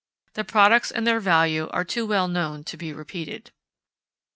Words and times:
The 0.33 0.43
products 0.43 0.89
and 0.89 1.05
their 1.05 1.19
value 1.19 1.67
are 1.67 1.83
too 1.85 2.07
well 2.07 2.27
known 2.27 2.63
to 2.63 2.75
be 2.75 2.91
repeated. 2.91 3.51